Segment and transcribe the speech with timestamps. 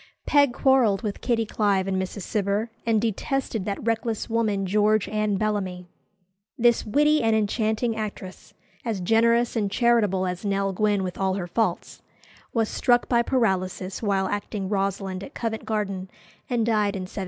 [0.25, 2.23] Peg quarrelled with Kitty Clive and Mrs.
[2.23, 5.85] Cibber, and detested that reckless woman George Anne Bellamy.
[6.57, 11.45] This witty and enchanting actress, as generous and charitable as Nell Gwynn with all her
[11.45, 12.01] faults,
[12.51, 16.09] was struck by paralysis while acting Rosalind at Covent Garden,
[16.49, 17.19] and died in 1760.